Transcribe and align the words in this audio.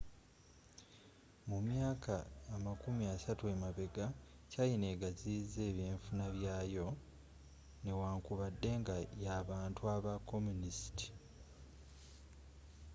mu 1.49 1.57
myaka 1.69 2.15
amakumi 2.55 3.03
asatu 3.15 3.43
emabegga 3.53 4.05
china 4.51 4.85
eggaziyiza 4.93 5.61
ebynfuna 5.69 6.25
byayo 6.35 6.87
newankubadde 7.83 8.69
nga 8.81 8.95
y'abantu 9.23 9.81
aba 9.95 10.13
communist 10.29 10.97